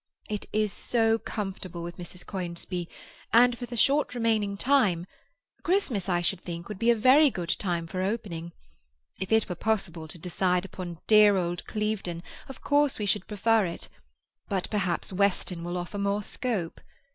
[0.27, 2.25] It is so comfortable with Mrs.
[2.25, 2.87] Conisbee,
[3.31, 7.85] and for the short remaining time—Christmas, I should think, would be a very good time
[7.85, 8.51] for opening.
[9.19, 13.63] If it were possible to decide upon dear old Clevedon, of course we should prefer
[13.67, 13.89] it;
[14.49, 16.81] but perhaps Weston will offer more scope.